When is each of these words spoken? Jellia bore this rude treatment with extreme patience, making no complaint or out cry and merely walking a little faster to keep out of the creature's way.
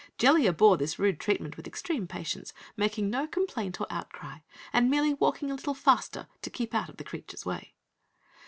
Jellia 0.17 0.51
bore 0.51 0.77
this 0.77 0.97
rude 0.97 1.19
treatment 1.19 1.57
with 1.57 1.67
extreme 1.67 2.07
patience, 2.07 2.53
making 2.75 3.07
no 3.11 3.27
complaint 3.27 3.79
or 3.79 3.85
out 3.91 4.09
cry 4.09 4.41
and 4.73 4.89
merely 4.89 5.13
walking 5.13 5.51
a 5.51 5.53
little 5.53 5.75
faster 5.75 6.25
to 6.41 6.49
keep 6.49 6.73
out 6.73 6.89
of 6.89 6.97
the 6.97 7.03
creature's 7.03 7.45
way. 7.45 7.75